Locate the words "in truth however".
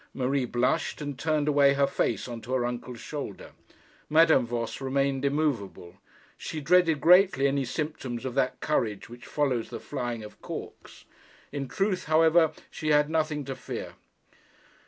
11.51-12.51